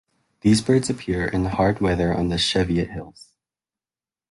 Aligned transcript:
These 0.39 0.61
birds 0.63 0.89
appear 0.89 1.27
in 1.27 1.45
hard 1.45 1.79
weather 1.79 2.11
on 2.11 2.29
the 2.29 2.39
Cheviot 2.39 2.89
Hills. 2.89 3.33